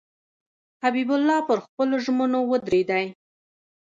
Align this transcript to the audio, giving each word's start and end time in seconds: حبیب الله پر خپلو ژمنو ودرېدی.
حبیب 0.83 1.09
الله 1.15 1.39
پر 1.47 1.57
خپلو 1.65 1.95
ژمنو 2.05 2.39
ودرېدی. 2.45 3.05